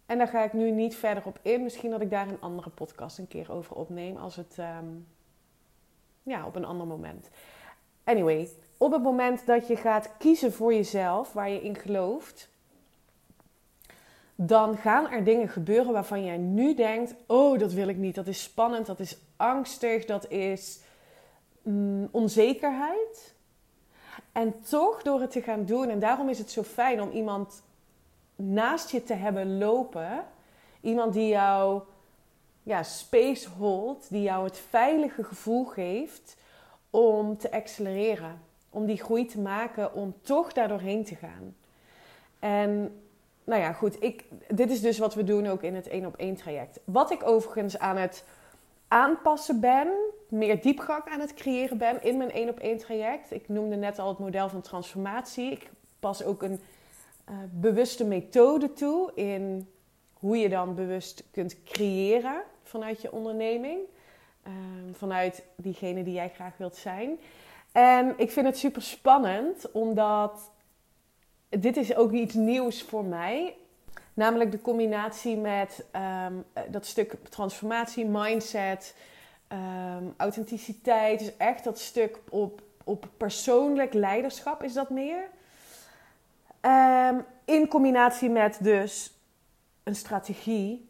En 0.06 0.18
daar 0.18 0.28
ga 0.28 0.44
ik 0.44 0.54
nu 0.54 0.72
niet 0.72 0.96
verder 0.96 1.26
op 1.26 1.40
in. 1.42 1.64
Misschien 1.64 1.92
dat 1.92 2.02
ik 2.02 2.10
daar 2.10 2.28
een 2.28 2.42
andere 2.42 2.70
podcast 2.70 3.18
een 3.18 3.28
keer 3.28 3.52
over 3.52 3.76
opneem. 3.76 4.18
Als 4.18 4.36
het, 4.36 4.58
ehm, 4.58 4.88
ja, 6.24 6.46
op 6.46 6.56
een 6.56 6.66
ander 6.66 6.88
moment. 6.88 7.30
Anyway, 8.04 8.50
op 8.82 8.92
het 8.92 9.04
moment 9.04 9.46
dat 9.46 9.68
je 9.68 9.76
gaat 9.76 10.10
kiezen 10.18 10.54
voor 10.54 10.74
jezelf, 10.74 11.34
waar 11.34 11.50
je 11.50 11.62
in 11.62 11.76
gelooft, 11.76 12.50
dan 14.36 14.78
gaan 14.78 15.10
er 15.10 15.24
dingen 15.24 15.50
gebeuren 15.50 15.94
waarvan 15.94 16.26
jij 16.26 16.38
nu 16.38 16.74
denkt: 16.74 17.16
Oh, 17.26 17.60
dat 17.60 17.74
wil 17.74 17.88
ik 17.88 17.98
niet. 17.98 18.16
Dat 18.16 18.28
is 18.28 18.44
spannend, 18.44 18.86
dat 18.86 19.00
is 19.00 19.18
angstig, 19.36 20.06
dat 20.06 20.30
is 20.30 20.80
mm, 21.62 22.08
onzekerheid. 22.12 23.34
En 24.32 24.62
toch 24.70 25.02
door 25.02 25.22
het 25.22 25.32
te 25.32 25.42
gaan 25.42 25.66
doen, 25.66 25.90
en 25.90 26.00
daarom 26.00 26.30
is 26.30 26.38
het 26.38 26.52
zo 26.52 26.64
fijn 26.64 27.02
om 27.02 27.12
iemand 27.12 27.64
naast 28.36 28.90
je 28.90 29.04
te 29.04 29.14
hebben 29.14 29.58
lopen, 29.58 30.26
iemand 30.82 31.14
die 31.14 31.28
jou 31.28 31.82
ja, 32.64 32.84
space 32.84 33.50
holdt, 33.50 34.10
die 34.10 34.22
jou 34.22 34.44
het 34.44 34.58
veilige 34.58 35.24
gevoel 35.24 35.66
geeft 35.66 36.38
om 36.90 37.38
te 37.38 37.52
accelereren, 37.52 38.50
om 38.72 38.86
die 38.86 38.98
groei 38.98 39.26
te 39.26 39.40
maken, 39.40 39.94
om 39.94 40.16
toch 40.22 40.54
daardoorheen 40.54 41.06
te 41.06 41.16
gaan. 41.16 41.56
En 42.40 43.02
nou 43.44 43.62
ja, 43.62 43.74
goed, 43.74 44.04
ik, 44.04 44.26
dit 44.48 44.72
is 44.72 44.82
dus 44.82 44.98
wat 44.98 45.14
we 45.14 45.24
doen 45.24 45.48
ook 45.48 45.64
in 45.64 45.76
het 45.76 45.88
één 45.88 46.06
op 46.06 46.16
één 46.16 46.36
traject. 46.36 46.80
Wat 46.84 47.12
ik 47.12 47.28
overigens 47.28 47.80
aan 47.80 47.98
het 47.98 48.24
aanpassen 48.88 49.60
ben, 49.60 49.88
meer 50.28 50.62
diepgang 50.62 51.04
aan 51.06 51.20
het 51.20 51.34
creëren 51.34 51.78
ben 51.78 52.04
in 52.04 52.18
mijn 52.18 52.32
één 52.32 52.50
op 52.50 52.60
één 52.60 52.78
traject. 52.78 53.32
Ik 53.32 53.50
noemde 53.50 53.76
net 53.76 54.00
al 54.00 54.08
het 54.08 54.20
model 54.20 54.50
van 54.50 54.62
transformatie. 54.62 55.52
Ik 55.52 55.70
pas 56.00 56.24
ook 56.24 56.44
een 56.44 56.60
uh, 57.30 57.36
bewuste 57.52 58.06
methode 58.06 58.74
toe 58.74 59.12
in 59.14 59.68
hoe 60.14 60.38
je 60.38 60.50
dan 60.50 60.76
bewust 60.76 61.24
kunt 61.32 61.64
creëren 61.64 62.44
vanuit 62.64 63.02
je 63.02 63.12
onderneming. 63.12 63.80
Uh, 64.48 64.54
vanuit 64.92 65.44
diegene 65.56 66.04
die 66.04 66.14
jij 66.14 66.30
graag 66.30 66.58
wilt 66.58 66.76
zijn. 66.76 67.20
En 67.72 68.14
ik 68.18 68.32
vind 68.32 68.46
het 68.46 68.58
super 68.58 68.82
spannend, 68.82 69.72
omdat 69.72 70.52
dit 71.50 71.78
is 71.78 71.96
ook 71.96 72.12
iets 72.12 72.34
nieuws 72.34 72.84
voor 72.84 73.04
mij. 73.04 73.56
Namelijk 74.14 74.52
de 74.52 74.62
combinatie 74.62 75.38
met 75.38 75.86
um, 76.26 76.46
dat 76.70 76.86
stuk 76.86 77.16
transformatie, 77.30 78.06
mindset, 78.06 78.96
um, 79.50 80.14
authenticiteit. 80.18 81.20
Dus 81.20 81.38
echt 81.38 81.64
dat 81.64 81.80
stuk 81.80 82.20
op, 82.30 82.62
op 82.84 83.08
persoonlijk 83.18 83.94
leiderschap 83.94 84.64
is 84.64 84.74
dat 84.74 84.90
meer. 84.90 85.30
In 87.46 87.68
combinatie 87.68 88.30
met 88.30 88.58
dus 88.62 89.14
een 89.84 89.96
strategie, 89.96 90.90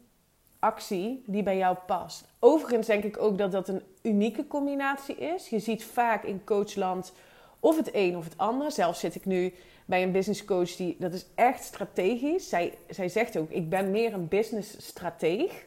actie 0.58 1.22
die 1.26 1.42
bij 1.42 1.56
jou 1.56 1.76
past. 1.86 2.24
Overigens 2.38 2.86
denk 2.86 3.04
ik 3.04 3.18
ook 3.18 3.38
dat 3.38 3.52
dat 3.52 3.68
een 3.68 3.82
unieke 4.02 4.46
combinatie 4.46 5.16
is. 5.16 5.48
Je 5.48 5.58
ziet 5.58 5.84
vaak 5.84 6.24
in 6.24 6.44
coachland 6.44 7.12
of 7.60 7.76
het 7.76 7.90
een 7.92 8.16
of 8.16 8.24
het 8.24 8.38
ander. 8.38 8.70
Zelf 8.70 8.96
zit 8.96 9.14
ik 9.14 9.24
nu 9.24 9.54
bij 9.84 10.02
een 10.02 10.12
business 10.12 10.44
coach 10.44 10.76
die 10.76 10.96
dat 10.98 11.12
is 11.12 11.26
echt 11.34 11.64
strategisch. 11.64 12.48
Zij, 12.48 12.78
zij 12.88 13.08
zegt 13.08 13.36
ook: 13.36 13.50
ik 13.50 13.68
ben 13.68 13.90
meer 13.90 14.12
een 14.12 14.28
business 14.28 14.86
strateeg. 14.86 15.66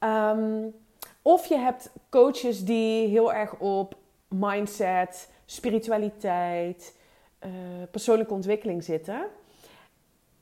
Um, 0.00 0.74
of 1.22 1.46
je 1.46 1.56
hebt 1.56 1.90
coaches 2.08 2.64
die 2.64 3.08
heel 3.08 3.32
erg 3.32 3.54
op 3.58 3.96
mindset, 4.28 5.28
spiritualiteit, 5.44 6.94
uh, 7.44 7.50
persoonlijke 7.90 8.34
ontwikkeling 8.34 8.84
zitten. 8.84 9.26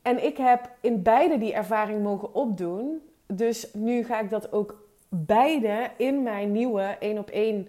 En 0.02 0.24
ik 0.24 0.36
heb 0.36 0.70
in 0.80 1.02
beide 1.02 1.38
die 1.38 1.52
ervaring 1.52 2.02
mogen 2.02 2.34
opdoen. 2.34 3.02
Dus 3.26 3.68
nu 3.72 4.04
ga 4.04 4.20
ik 4.20 4.30
dat 4.30 4.52
ook 4.52 4.88
beide 5.11 5.90
in 5.97 6.23
mijn 6.23 6.52
nieuwe 6.52 6.83
één 6.83 7.19
op 7.19 7.31
één 7.31 7.69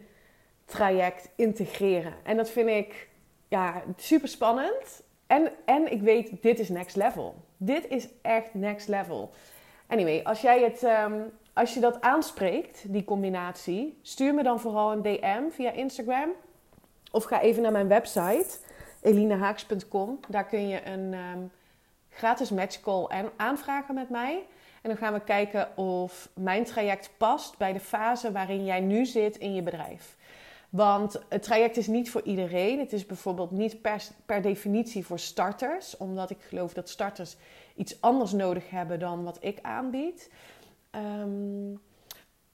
traject 0.66 1.30
integreren. 1.36 2.14
En 2.24 2.38
dat 2.38 2.50
vind 2.50 2.70
ik 2.70 3.10
ja, 3.48 3.84
super 3.96 4.28
spannend. 4.28 5.04
En, 5.28 5.52
en 5.66 5.92
ik 5.92 6.02
weet, 6.02 6.42
dit 6.42 6.60
is 6.60 6.70
next 6.70 6.96
level. 6.96 7.36
Dit 7.58 7.88
is 7.88 8.08
echt 8.22 8.54
next 8.54 8.88
level. 8.88 9.30
Anyway, 9.88 10.22
als 10.24 10.42
jij 10.42 10.64
het, 10.64 10.84
um, 10.84 11.32
als 11.54 11.74
je 11.74 11.80
dat 11.80 12.02
aanspreekt, 12.02 12.84
die 12.88 13.04
combinatie, 13.04 14.00
stuur 14.02 14.34
me 14.34 14.44
dan 14.44 14.60
vooral 14.60 14.92
een 14.92 15.02
DM 15.02 15.50
via 15.50 15.72
Instagram. 15.72 16.30
Of 17.12 17.24
ga 17.24 17.42
even 17.42 17.62
naar 17.62 17.72
mijn 17.72 17.88
website, 17.88 18.58
elinehaaks.com. 19.02 20.20
Daar 20.28 20.46
kun 20.46 20.68
je 20.68 20.86
een 20.86 21.14
um, 21.14 21.52
gratis 22.10 22.50
matchcall 22.50 23.08
aanvragen 23.36 23.96
met 23.96 24.10
mij. 24.10 24.44
En 24.82 24.90
dan 24.90 24.98
gaan 24.98 25.14
we 25.14 25.20
kijken 25.20 25.78
of 25.78 26.30
mijn 26.34 26.64
traject 26.64 27.10
past 27.18 27.58
bij 27.58 27.74
de 27.74 27.80
fase 27.80 28.32
waarin 28.32 28.66
jij 28.66 28.80
nu 28.80 29.06
zit 29.06 29.38
in 29.38 29.54
je 29.54 29.62
bedrijf. 29.62 30.18
Want 30.70 31.22
het 31.30 31.44
traject 31.44 31.78
is 31.78 31.88
niet 31.88 32.12
voor 32.12 32.22
iedereen. 32.22 32.80
Het 32.80 32.94
is 32.94 33.06
bijvoorbeeld 33.06 33.52
niet 33.52 33.82
per, 33.82 34.04
per 34.26 34.42
definitie 34.42 35.06
voor 35.06 35.20
starters, 35.20 35.98
omdat 35.98 36.30
ik 36.30 36.38
geloof 36.42 36.74
dat 36.74 36.90
starters 36.90 37.36
iets 37.76 38.02
anders 38.02 38.32
nodig 38.32 38.70
hebben 38.70 39.00
dan 39.00 39.24
wat 39.24 39.38
ik 39.40 39.60
aanbied. 39.62 40.30
Um, 40.96 41.80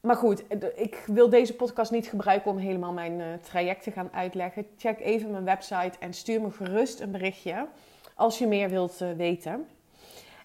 maar 0.01 0.15
goed, 0.15 0.43
ik 0.75 1.03
wil 1.05 1.29
deze 1.29 1.55
podcast 1.55 1.91
niet 1.91 2.07
gebruiken 2.07 2.51
om 2.51 2.57
helemaal 2.57 2.93
mijn 2.93 3.19
uh, 3.19 3.25
traject 3.41 3.83
te 3.83 3.91
gaan 3.91 4.09
uitleggen. 4.13 4.67
Check 4.77 4.99
even 4.99 5.31
mijn 5.31 5.43
website 5.43 5.91
en 5.99 6.13
stuur 6.13 6.41
me 6.41 6.51
gerust 6.51 6.99
een 6.99 7.11
berichtje 7.11 7.67
als 8.15 8.37
je 8.37 8.47
meer 8.47 8.69
wilt 8.69 9.01
uh, 9.01 9.11
weten. 9.11 9.67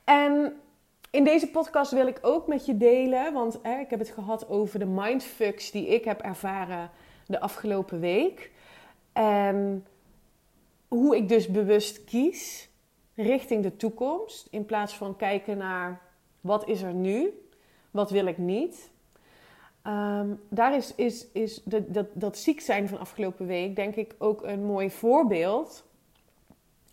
En 0.05 0.61
in 1.13 1.25
deze 1.25 1.51
podcast 1.51 1.93
wil 1.93 2.07
ik 2.07 2.19
ook 2.23 2.47
met 2.47 2.67
je 2.67 2.77
delen, 2.77 3.33
want 3.33 3.59
hè, 3.63 3.79
ik 3.79 3.91
heb 3.91 3.99
het 3.99 4.11
gehad 4.11 4.49
over 4.49 4.79
de 4.79 4.87
mindfucks 4.87 5.71
die 5.71 5.87
ik 5.87 6.05
heb 6.05 6.21
ervaren 6.21 6.91
de 7.27 7.41
afgelopen 7.41 8.01
week. 8.01 8.51
En 9.13 9.87
hoe 10.89 11.17
ik 11.17 11.29
dus 11.29 11.49
bewust 11.49 12.05
kies 12.05 12.69
richting 13.15 13.63
de 13.63 13.77
toekomst. 13.77 14.49
In 14.51 14.65
plaats 14.65 14.95
van 14.95 15.17
kijken 15.17 15.57
naar 15.59 16.01
wat 16.41 16.69
is 16.69 16.83
er 16.83 16.95
nu, 16.95 17.47
wat 17.91 18.11
wil 18.11 18.27
ik 18.27 18.39
niet. 18.39 18.91
Um, 19.87 20.41
daar 20.49 20.77
is, 20.77 20.95
is, 20.95 21.27
is 21.33 21.61
dat, 21.65 21.95
dat, 21.95 22.07
dat 22.13 22.39
ziek 22.39 22.61
zijn 22.61 22.89
van 22.89 22.99
afgelopen 22.99 23.47
week 23.47 23.77
denk 23.77 23.95
ik 23.95 24.15
ook 24.19 24.43
een 24.43 24.65
mooi 24.65 24.91
voorbeeld. 24.91 25.85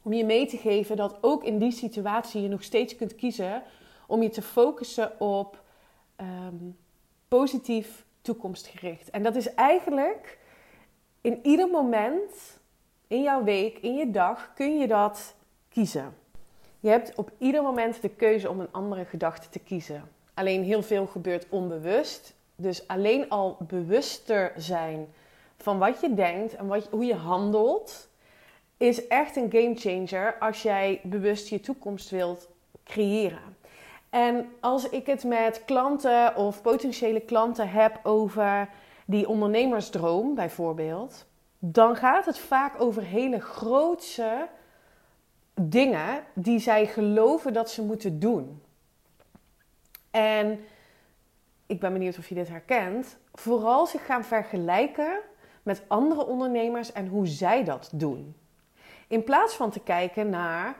Om 0.01 0.13
je 0.13 0.25
mee 0.25 0.45
te 0.45 0.57
geven 0.57 0.95
dat 0.95 1.17
ook 1.21 1.43
in 1.43 1.57
die 1.57 1.71
situatie 1.71 2.41
je 2.41 2.47
nog 2.47 2.63
steeds 2.63 2.95
kunt 2.95 3.15
kiezen 3.15 3.63
om 4.09 4.21
je 4.21 4.29
te 4.29 4.41
focussen 4.41 5.19
op 5.19 5.63
um, 6.21 6.77
positief 7.27 8.05
toekomstgericht. 8.21 9.09
En 9.09 9.23
dat 9.23 9.35
is 9.35 9.53
eigenlijk 9.53 10.37
in 11.21 11.39
ieder 11.43 11.67
moment 11.67 12.59
in 13.07 13.21
jouw 13.21 13.43
week, 13.43 13.77
in 13.77 13.95
je 13.95 14.11
dag, 14.11 14.53
kun 14.53 14.77
je 14.77 14.87
dat 14.87 15.35
kiezen. 15.69 16.15
Je 16.79 16.89
hebt 16.89 17.15
op 17.15 17.31
ieder 17.37 17.63
moment 17.63 18.01
de 18.01 18.09
keuze 18.09 18.49
om 18.49 18.59
een 18.59 18.71
andere 18.71 19.05
gedachte 19.05 19.49
te 19.49 19.59
kiezen. 19.59 20.03
Alleen 20.33 20.63
heel 20.63 20.83
veel 20.83 21.07
gebeurt 21.07 21.45
onbewust. 21.49 22.33
Dus 22.55 22.87
alleen 22.87 23.29
al 23.29 23.57
bewuster 23.59 24.53
zijn 24.57 25.07
van 25.57 25.77
wat 25.77 26.01
je 26.01 26.13
denkt 26.13 26.55
en 26.55 26.67
wat, 26.67 26.87
hoe 26.87 27.05
je 27.05 27.15
handelt, 27.15 28.09
is 28.77 29.07
echt 29.07 29.35
een 29.35 29.51
game 29.51 29.75
changer 29.75 30.37
als 30.39 30.61
jij 30.61 31.01
bewust 31.03 31.47
je 31.47 31.59
toekomst 31.59 32.09
wilt 32.09 32.47
creëren. 32.83 33.57
En 34.09 34.49
als 34.59 34.89
ik 34.89 35.05
het 35.05 35.23
met 35.23 35.65
klanten 35.65 36.35
of 36.35 36.61
potentiële 36.61 37.19
klanten 37.19 37.69
heb 37.69 37.99
over 38.03 38.69
die 39.05 39.27
ondernemersdroom 39.27 40.35
bijvoorbeeld, 40.35 41.25
dan 41.59 41.95
gaat 41.95 42.25
het 42.25 42.39
vaak 42.39 42.81
over 42.81 43.03
hele 43.03 43.39
grootse 43.41 44.47
dingen 45.61 46.23
die 46.33 46.59
zij 46.59 46.85
geloven 46.85 47.53
dat 47.53 47.69
ze 47.69 47.83
moeten 47.83 48.19
doen. 48.19 48.61
En 50.11 50.59
ik 51.65 51.79
ben 51.79 51.93
benieuwd 51.93 52.17
of 52.17 52.29
je 52.29 52.35
dit 52.35 52.47
herkent. 52.47 53.17
Vooral 53.33 53.87
zich 53.87 54.05
gaan 54.05 54.23
vergelijken 54.23 55.19
met 55.63 55.83
andere 55.87 56.25
ondernemers 56.25 56.91
en 56.91 57.07
hoe 57.07 57.27
zij 57.27 57.63
dat 57.63 57.89
doen. 57.93 58.35
In 59.07 59.23
plaats 59.23 59.55
van 59.55 59.69
te 59.69 59.79
kijken 59.79 60.29
naar 60.29 60.75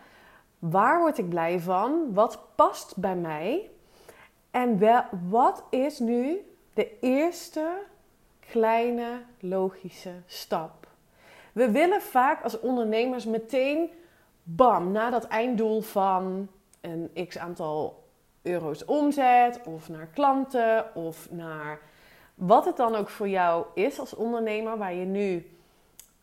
Waar 0.60 1.00
word 1.00 1.18
ik 1.18 1.30
blij 1.30 1.60
van? 1.60 2.14
Wat 2.14 2.40
past 2.56 2.98
bij 2.98 3.16
mij? 3.16 3.70
En 4.52 4.80
wel, 4.80 5.04
wat 5.30 5.64
is 5.70 6.00
nu 6.00 6.38
de 6.74 7.00
eerste 7.00 7.82
kleine 8.40 9.22
logische 9.40 10.14
stap? 10.26 10.88
We 11.54 11.72
willen 11.72 12.02
vaak 12.02 12.44
als 12.44 12.60
ondernemers 12.60 13.26
meteen, 13.26 13.90
bam, 14.44 14.92
naar 14.92 15.12
dat 15.12 15.28
einddoel 15.28 15.82
van 15.82 16.48
een 16.82 17.28
x 17.28 17.38
aantal 17.38 18.04
euro's 18.42 18.86
omzet 18.86 19.62
of 19.66 19.90
naar 19.90 20.08
klanten 20.08 20.96
of 20.96 21.32
naar 21.32 21.80
wat 22.36 22.66
het 22.66 22.78
dan 22.78 22.96
ook 22.96 23.10
voor 23.10 23.30
jou 23.30 23.66
is 23.74 24.00
als 24.00 24.16
ondernemer 24.16 24.78
waar 24.78 24.94
je 24.94 25.06
nu 25.06 25.59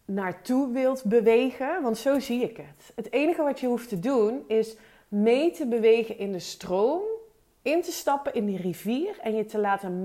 naartoe 0.06 0.72
wilt 0.72 1.04
bewegen. 1.04 1.82
Want 1.82 1.98
zo 1.98 2.20
zie 2.20 2.42
ik 2.42 2.56
het. 2.56 2.92
Het 2.94 3.12
enige 3.12 3.42
wat 3.42 3.60
je 3.60 3.66
hoeft 3.66 3.88
te 3.88 3.98
doen 3.98 4.44
is 4.46 4.76
mee 5.08 5.50
te 5.50 5.66
bewegen 5.66 6.18
in 6.18 6.32
de 6.32 6.38
stroom, 6.38 7.02
in 7.62 7.82
te 7.82 7.92
stappen 7.92 8.34
in 8.34 8.46
die 8.46 8.56
rivier 8.56 9.18
en 9.20 9.34
je 9.34 9.44
te 9.44 9.58
laten 9.58 10.04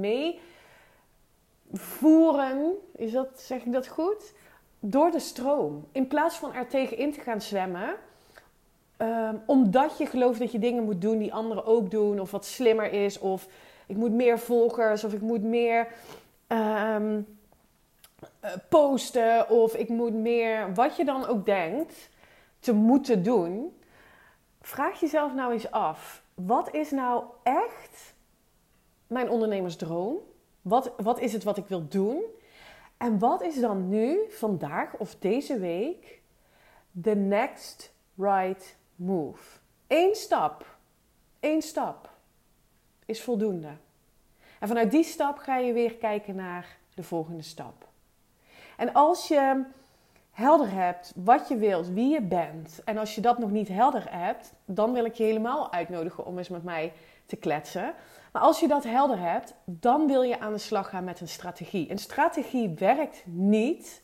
meevoeren. 1.69 2.75
Is 2.95 3.11
dat, 3.11 3.27
zeg 3.35 3.65
ik 3.65 3.71
dat 3.71 3.87
goed? 3.87 4.33
Door 4.79 5.11
de 5.11 5.19
stroom. 5.19 5.87
In 5.91 6.07
plaats 6.07 6.35
van 6.35 6.53
er 6.53 6.67
tegenin 6.67 7.11
te 7.11 7.19
gaan 7.19 7.41
zwemmen. 7.41 7.95
Ehm, 8.97 9.35
omdat 9.45 9.97
je 9.97 10.05
gelooft 10.05 10.39
dat 10.39 10.51
je 10.51 10.59
dingen 10.59 10.83
moet 10.83 11.01
doen 11.01 11.17
die 11.17 11.33
anderen 11.33 11.65
ook 11.65 11.91
doen, 11.91 12.19
of 12.19 12.31
wat 12.31 12.45
slimmer 12.45 12.91
is, 12.91 13.19
of 13.19 13.47
ik 13.85 13.95
moet 13.95 14.11
meer 14.11 14.39
volgers, 14.39 15.03
of 15.03 15.13
ik 15.13 15.21
moet 15.21 15.43
meer 15.43 15.87
ehm, 16.47 17.17
eh, 17.17 17.23
posten, 18.69 19.49
of 19.49 19.75
ik 19.75 19.89
moet 19.89 20.13
meer, 20.13 20.73
wat 20.73 20.95
je 20.95 21.05
dan 21.05 21.25
ook 21.25 21.45
denkt, 21.45 22.09
te 22.59 22.73
moeten 22.73 23.23
doen. 23.23 23.77
Vraag 24.61 24.99
jezelf 24.99 25.33
nou 25.33 25.53
eens 25.53 25.71
af: 25.71 26.23
wat 26.33 26.73
is 26.73 26.91
nou 26.91 27.23
echt 27.43 28.13
mijn 29.07 29.29
ondernemersdroom? 29.29 30.17
Wat, 30.61 30.93
wat 30.97 31.19
is 31.19 31.33
het 31.33 31.43
wat 31.43 31.57
ik 31.57 31.65
wil 31.65 31.87
doen? 31.87 32.23
En 32.97 33.19
wat 33.19 33.41
is 33.41 33.59
dan 33.59 33.89
nu, 33.89 34.19
vandaag 34.29 34.97
of 34.97 35.15
deze 35.15 35.59
week, 35.59 36.21
the 37.01 37.15
next 37.15 37.93
right 38.15 38.77
move? 38.95 39.59
Eén 39.87 40.15
stap, 40.15 40.65
één 41.39 41.61
stap 41.61 42.09
is 43.05 43.21
voldoende. 43.21 43.71
En 44.59 44.67
vanuit 44.67 44.91
die 44.91 45.03
stap 45.03 45.37
ga 45.37 45.57
je 45.57 45.73
weer 45.73 45.95
kijken 45.95 46.35
naar 46.35 46.77
de 46.95 47.03
volgende 47.03 47.41
stap. 47.41 47.90
En 48.81 48.93
als 48.93 49.27
je 49.27 49.63
helder 50.31 50.71
hebt 50.71 51.13
wat 51.15 51.47
je 51.47 51.57
wilt, 51.57 51.87
wie 51.87 52.09
je 52.09 52.21
bent, 52.21 52.81
en 52.85 52.97
als 52.97 53.15
je 53.15 53.21
dat 53.21 53.39
nog 53.39 53.51
niet 53.51 53.67
helder 53.67 54.07
hebt, 54.09 54.53
dan 54.65 54.93
wil 54.93 55.05
ik 55.05 55.13
je 55.13 55.23
helemaal 55.23 55.71
uitnodigen 55.71 56.25
om 56.25 56.37
eens 56.37 56.49
met 56.49 56.63
mij 56.63 56.93
te 57.25 57.35
kletsen. 57.35 57.93
Maar 58.31 58.41
als 58.41 58.59
je 58.59 58.67
dat 58.67 58.83
helder 58.83 59.19
hebt, 59.19 59.53
dan 59.65 60.07
wil 60.07 60.21
je 60.21 60.39
aan 60.39 60.51
de 60.51 60.57
slag 60.57 60.89
gaan 60.89 61.03
met 61.03 61.21
een 61.21 61.27
strategie. 61.27 61.91
Een 61.91 61.97
strategie 61.97 62.69
werkt 62.69 63.23
niet 63.25 64.01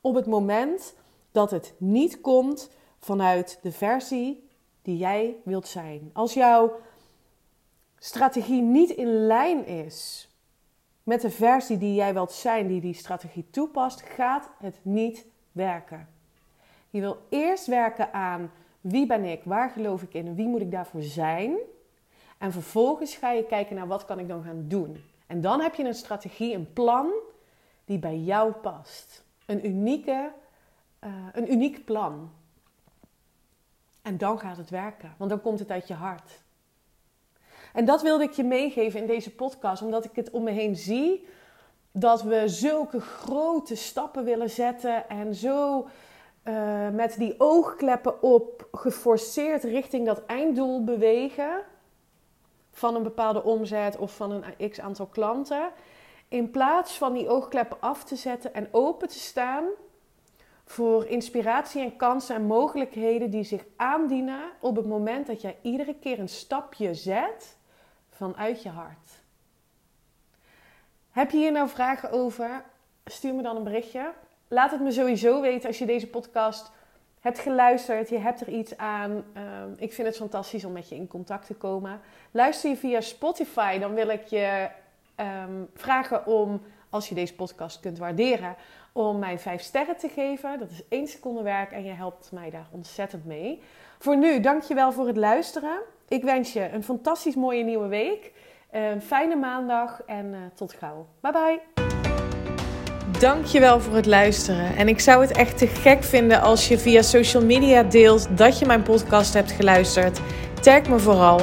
op 0.00 0.14
het 0.14 0.26
moment 0.26 0.94
dat 1.32 1.50
het 1.50 1.74
niet 1.78 2.20
komt 2.20 2.70
vanuit 2.98 3.58
de 3.62 3.72
versie 3.72 4.48
die 4.82 4.96
jij 4.96 5.36
wilt 5.44 5.68
zijn. 5.68 6.10
Als 6.12 6.34
jouw 6.34 6.72
strategie 7.98 8.62
niet 8.62 8.90
in 8.90 9.26
lijn 9.26 9.66
is 9.66 10.25
met 11.06 11.20
de 11.20 11.30
versie 11.30 11.78
die 11.78 11.94
jij 11.94 12.12
wilt 12.12 12.32
zijn, 12.32 12.66
die 12.66 12.80
die 12.80 12.94
strategie 12.94 13.46
toepast, 13.50 14.00
gaat 14.00 14.50
het 14.58 14.78
niet 14.82 15.26
werken. 15.52 16.08
Je 16.90 17.00
wil 17.00 17.18
eerst 17.28 17.66
werken 17.66 18.12
aan 18.12 18.50
wie 18.80 19.06
ben 19.06 19.24
ik, 19.24 19.40
waar 19.44 19.70
geloof 19.70 20.02
ik 20.02 20.14
in 20.14 20.34
wie 20.34 20.46
moet 20.46 20.60
ik 20.60 20.70
daarvoor 20.70 21.02
zijn. 21.02 21.56
En 22.38 22.52
vervolgens 22.52 23.16
ga 23.16 23.30
je 23.30 23.44
kijken 23.44 23.76
naar 23.76 23.86
wat 23.86 24.04
kan 24.04 24.18
ik 24.18 24.28
dan 24.28 24.42
gaan 24.42 24.64
doen. 24.68 25.04
En 25.26 25.40
dan 25.40 25.60
heb 25.60 25.74
je 25.74 25.84
een 25.84 25.94
strategie, 25.94 26.54
een 26.54 26.72
plan 26.72 27.12
die 27.84 27.98
bij 27.98 28.18
jou 28.18 28.52
past. 28.52 29.24
Een, 29.46 29.66
unieke, 29.66 30.32
uh, 31.04 31.10
een 31.32 31.52
uniek 31.52 31.84
plan. 31.84 32.30
En 34.02 34.18
dan 34.18 34.38
gaat 34.38 34.56
het 34.56 34.70
werken, 34.70 35.14
want 35.16 35.30
dan 35.30 35.40
komt 35.40 35.58
het 35.58 35.70
uit 35.70 35.88
je 35.88 35.94
hart. 35.94 36.44
En 37.76 37.84
dat 37.84 38.02
wilde 38.02 38.24
ik 38.24 38.32
je 38.32 38.44
meegeven 38.44 39.00
in 39.00 39.06
deze 39.06 39.34
podcast, 39.34 39.82
omdat 39.82 40.04
ik 40.04 40.10
het 40.14 40.30
om 40.30 40.42
me 40.42 40.50
heen 40.50 40.76
zie 40.76 41.26
dat 41.92 42.22
we 42.22 42.48
zulke 42.48 43.00
grote 43.00 43.76
stappen 43.76 44.24
willen 44.24 44.50
zetten 44.50 45.08
en 45.08 45.34
zo 45.34 45.86
uh, 46.44 46.88
met 46.88 47.16
die 47.18 47.34
oogkleppen 47.38 48.22
op 48.22 48.68
geforceerd 48.72 49.64
richting 49.64 50.06
dat 50.06 50.24
einddoel 50.26 50.84
bewegen 50.84 51.62
van 52.72 52.94
een 52.94 53.02
bepaalde 53.02 53.42
omzet 53.42 53.96
of 53.96 54.16
van 54.16 54.30
een 54.30 54.70
x 54.70 54.80
aantal 54.80 55.06
klanten. 55.06 55.70
In 56.28 56.50
plaats 56.50 56.98
van 56.98 57.12
die 57.12 57.28
oogkleppen 57.28 57.80
af 57.80 58.04
te 58.04 58.16
zetten 58.16 58.54
en 58.54 58.68
open 58.70 59.08
te 59.08 59.18
staan 59.18 59.64
voor 60.64 61.06
inspiratie 61.06 61.82
en 61.82 61.96
kansen 61.96 62.34
en 62.34 62.46
mogelijkheden 62.46 63.30
die 63.30 63.44
zich 63.44 63.64
aandienen 63.76 64.40
op 64.60 64.76
het 64.76 64.86
moment 64.86 65.26
dat 65.26 65.40
jij 65.40 65.56
iedere 65.62 65.94
keer 65.94 66.18
een 66.18 66.28
stapje 66.28 66.94
zet 66.94 67.56
vanuit 68.16 68.62
je 68.62 68.68
hart. 68.68 69.24
Heb 71.10 71.30
je 71.30 71.36
hier 71.36 71.52
nou 71.52 71.68
vragen 71.68 72.10
over? 72.10 72.64
Stuur 73.04 73.34
me 73.34 73.42
dan 73.42 73.56
een 73.56 73.62
berichtje. 73.62 74.12
Laat 74.48 74.70
het 74.70 74.80
me 74.80 74.92
sowieso 74.92 75.40
weten 75.40 75.68
als 75.68 75.78
je 75.78 75.86
deze 75.86 76.06
podcast 76.06 76.70
hebt 77.20 77.38
geluisterd. 77.38 78.08
Je 78.08 78.18
hebt 78.18 78.40
er 78.40 78.48
iets 78.48 78.76
aan. 78.76 79.24
Ehm, 79.32 79.70
ik 79.76 79.92
vind 79.92 80.06
het 80.06 80.16
fantastisch 80.16 80.64
om 80.64 80.72
met 80.72 80.88
je 80.88 80.94
in 80.94 81.06
contact 81.06 81.46
te 81.46 81.54
komen. 81.54 82.00
Luister 82.30 82.70
je 82.70 82.76
via 82.76 83.00
Spotify, 83.00 83.78
dan 83.78 83.94
wil 83.94 84.08
ik 84.08 84.24
je 84.24 84.68
ehm, 85.14 85.64
vragen 85.74 86.26
om, 86.26 86.62
als 86.90 87.08
je 87.08 87.14
deze 87.14 87.34
podcast 87.34 87.80
kunt 87.80 87.98
waarderen, 87.98 88.56
om 88.92 89.18
mij 89.18 89.38
vijf 89.38 89.62
sterren 89.62 89.96
te 89.96 90.08
geven. 90.08 90.58
Dat 90.58 90.70
is 90.70 90.82
één 90.88 91.06
seconde 91.08 91.42
werk 91.42 91.72
en 91.72 91.84
je 91.84 91.92
helpt 91.92 92.32
mij 92.32 92.50
daar 92.50 92.66
ontzettend 92.70 93.24
mee. 93.24 93.62
Voor 93.98 94.16
nu, 94.16 94.40
dankjewel 94.40 94.92
voor 94.92 95.06
het 95.06 95.16
luisteren. 95.16 95.78
Ik 96.08 96.22
wens 96.22 96.52
je 96.52 96.68
een 96.72 96.84
fantastisch 96.84 97.34
mooie 97.34 97.64
nieuwe 97.64 97.88
week. 97.88 98.32
Een 98.70 99.02
fijne 99.02 99.36
maandag 99.36 100.02
en 100.06 100.26
uh, 100.26 100.38
tot 100.54 100.72
gauw. 100.78 101.06
Bye 101.20 101.32
bye. 101.32 101.60
Dankjewel 103.20 103.80
voor 103.80 103.94
het 103.94 104.06
luisteren. 104.06 104.76
En 104.76 104.88
ik 104.88 105.00
zou 105.00 105.20
het 105.20 105.36
echt 105.36 105.58
te 105.58 105.66
gek 105.66 106.02
vinden 106.02 106.40
als 106.40 106.68
je 106.68 106.78
via 106.78 107.02
social 107.02 107.44
media 107.44 107.82
deelt 107.82 108.38
dat 108.38 108.58
je 108.58 108.66
mijn 108.66 108.82
podcast 108.82 109.34
hebt 109.34 109.50
geluisterd. 109.50 110.20
Tag 110.60 110.88
me 110.88 110.98
vooral. 110.98 111.40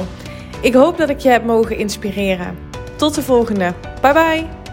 Ik 0.62 0.74
hoop 0.74 0.96
dat 0.96 1.08
ik 1.08 1.18
je 1.18 1.28
heb 1.28 1.44
mogen 1.44 1.76
inspireren. 1.76 2.58
Tot 2.96 3.14
de 3.14 3.22
volgende. 3.22 3.72
Bye 4.00 4.12
bye. 4.12 4.63